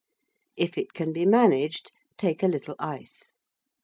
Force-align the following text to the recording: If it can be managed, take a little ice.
If 0.57 0.79
it 0.79 0.93
can 0.93 1.13
be 1.13 1.27
managed, 1.27 1.91
take 2.17 2.41
a 2.41 2.47
little 2.47 2.73
ice. 2.79 3.29